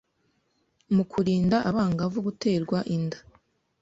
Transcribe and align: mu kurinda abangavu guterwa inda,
mu 0.95 1.03
kurinda 1.11 1.57
abangavu 1.69 2.17
guterwa 2.27 2.77
inda, 2.95 3.17